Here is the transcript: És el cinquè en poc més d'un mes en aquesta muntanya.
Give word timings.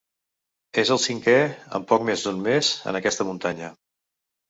És 0.83 0.91
el 0.95 1.01
cinquè 1.03 1.35
en 1.81 1.87
poc 1.93 2.07
més 2.09 2.25
d'un 2.27 2.43
mes 2.51 2.75
en 2.93 3.01
aquesta 3.05 3.33
muntanya. 3.33 3.75